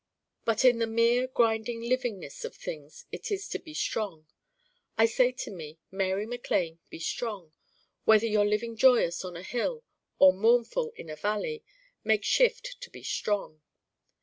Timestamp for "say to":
5.05-5.51